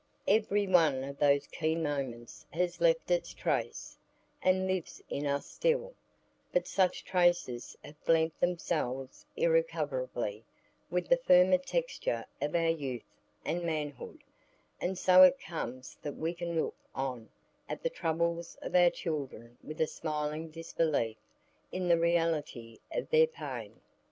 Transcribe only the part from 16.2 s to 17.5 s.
can look on